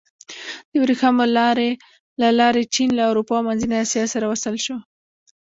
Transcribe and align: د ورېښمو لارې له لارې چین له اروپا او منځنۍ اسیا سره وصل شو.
د 0.69 0.71
ورېښمو 0.83 1.25
لارې 1.37 1.69
له 2.21 2.29
لارې 2.39 2.63
چین 2.75 2.89
له 2.97 3.03
اروپا 3.09 3.35
او 3.39 3.45
منځنۍ 3.47 3.77
اسیا 3.81 4.03
سره 4.13 4.25
وصل 4.31 4.55
شو. 4.65 4.77